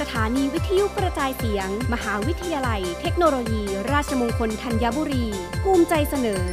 [0.00, 3.62] สถานีวิทยุกระจายเสียง มหาวิทยาลัย เทคโนโลยี
[3.92, 5.26] ราชมงคลธัญบุรี
[5.62, 6.44] ภูมิใจเสนอ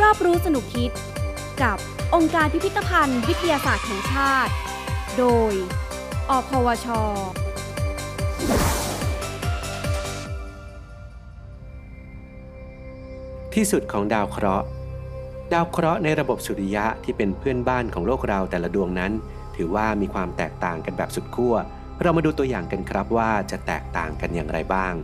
[0.00, 0.90] รอบรู้สนุกคิด
[1.62, 1.78] กับ
[2.14, 4.52] องค์การพิพิธภัณฑ์ วิทยาศาสตร์แห่งชาติ
[5.18, 5.52] โดย
[6.30, 6.86] อพวช
[13.54, 14.66] ที่สุดของดาวเคราะห์
[15.52, 19.12] ดาวเคราะห์ในระบบสุริยะที่เป็นเพื่อนบ้านของโลกเราแต่ละดวงนั้น
[19.56, 21.56] ถือว่ามีความแตกต่างกันแบบสุดขั้ว
[22.02, 24.94] เรามาดูตัวอย่างกันครับว่าจะแตกต่างกันอย่างไรบ้าง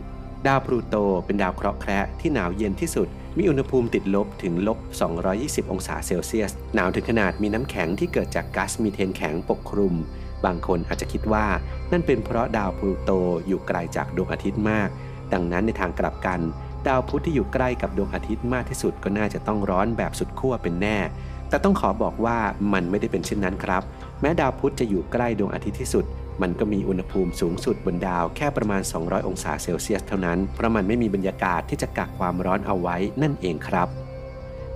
[0.47, 3.07] ดาวพลูโตเป็นดาวเคราะห์แคระที่หนาวเย็นที่สุด
[3.37, 4.77] มีอุณหภูมิติดลบถึงลบ
[5.25, 9.93] 220 องศาเซลเซียส หนาวถึงขนาดมีน้ำแข็งที่เกิดจากก๊าซมีเทนแข็งปกคลุม
[10.45, 11.45] บางคนอาจจะคิดว่า
[11.91, 13.11] นั่นเป็นเพราะดาวพลูโต
[13.47, 14.89] อยู่ไกลจากดวงอาทิตย์มาก
[15.33, 16.39] ดังนั้นในทางกลับกัน
[16.87, 20.97] ดาวพุธที่อยู่ใกล้กับดวงอาทิตย์มากที่สุดก็น่าจะต้องร้อนแบบสุดขั้วเป็นแน่
[21.49, 22.37] แต่ต้องขอบอกว่า
[22.73, 23.83] มันไม่ได้เป็นเช่นนั้นครับ
[24.21, 26.05] แม้ดาวพุธจะอยู่ใกล้ดวงอาทิตย์ที่สุด
[26.41, 33.87] มันก็มีอุณหภูมิสูงสุดบนดาวแค่ประมาณ 200 องศาเซลเซียสเท่านั้น เพราะมันไม่มีบรรยากาศที่จะกักความร้อนเอาไว้นั่นเองครับ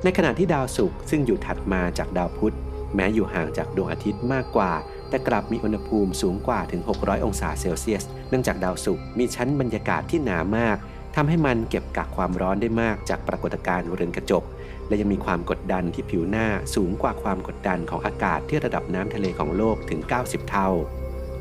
[0.03, 2.56] ในขณะที่ดาวศุกร์ซึ่งอยู่ถัดมาจากดาวพุธ
[2.95, 4.72] แม้อยู่ห่างจากดวงอาทิตย์มากกว่า
[5.09, 10.78] แต่กลับมีอุณหภูมิสูงกว่าถึง 600 องศาเซลเซียส เนื่องจากดาวศุกร์มีชั้นบรรยากาศที่หนามาก
[11.16, 14.44] ทำให้มันเก็บกักความร้อนได้มากจากปรากฏการณ์เรือนกระจก
[14.88, 20.70] และยังมีความกดดันที่ผิวหน้าสูงกว่าความกดดันของอากาศที่ระดับน้ำทะเลของโลกถึง 90 เท่า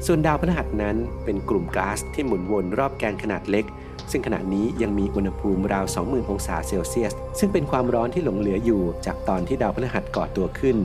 [0.07, 3.65] ส่วนดาวพฤหัสนั้นเป็นกลุ่มก๊าซที่หมุนวนรอบแกนขนาดเล็ก
[4.11, 10.77] ซึ่งขณะนี้ยังมีอุณหภูมิราว 20,000 องศาเซลเซียส ซึ่งเป็นความร้อนที่หลงเหลืออยู่จากตอนที่ดาวพฤหัสก่อตัวขึ้น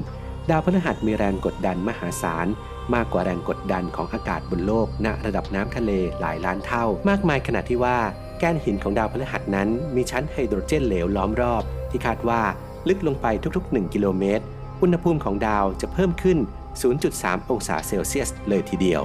[0.50, 2.48] ดาวพฤหัสมีแรงกดดันมหาศาล
[2.94, 7.98] มากกว่าแรงกดดันของอากาศบนโลก ณระดับน้ำทะเลหลายล้านเท่า มากมายขนาดที่ว่า
[8.40, 12.42] แกนหินของดาวพฤหัสนั้น มีชั้นไฮโดรเจนเหลวล้อมรอบ ที่คาดว่า
[12.88, 14.44] ลึกลงไปทุกๆ 1 กิโลเมตร
[14.82, 16.38] อุณหภูมิของดาวจะเพิ่มขึ้น
[16.84, 19.04] 0.3 องศาเซลเซียสเลยทีเดียว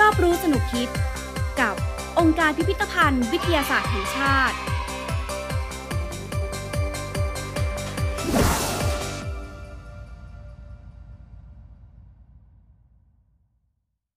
[0.00, 0.88] รอบรู้สนุกคิด
[1.60, 1.74] กับ
[2.18, 4.56] องค์การพิพิธภัณฑ์ วิทยาศาสตร์แห่งชาติ